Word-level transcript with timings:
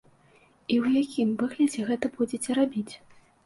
І 0.71 0.75
ў 0.83 1.03
якім 1.03 1.37
выглядзе 1.43 1.87
гэта 1.93 2.05
будзеце 2.19 2.61
рабіць? 2.63 2.91